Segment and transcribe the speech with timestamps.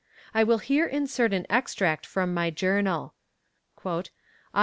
[0.33, 3.13] I will here insert an extract from my journal:
[3.85, 4.09] "Aug.